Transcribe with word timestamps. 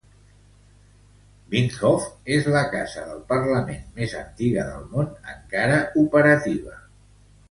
Binnenhof 1.51 2.07
és 2.37 2.47
la 2.55 2.63
casa 2.71 3.03
del 3.09 3.19
Parlament 3.33 3.83
més 3.99 4.15
antiga 4.23 4.65
del 4.71 4.87
món 4.95 5.11
encara 5.35 5.77
operativa. 6.05 6.75